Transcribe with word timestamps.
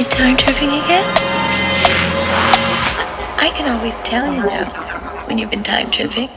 you 0.00 0.06
time 0.06 0.34
tripping 0.34 0.70
again? 0.70 1.04
I 3.36 3.52
can 3.54 3.70
always 3.76 3.94
tell 3.96 4.32
you 4.32 4.40
now 4.40 4.64
when 5.26 5.36
you've 5.36 5.50
been 5.50 5.62
time 5.62 5.90
tripping. 5.90 6.30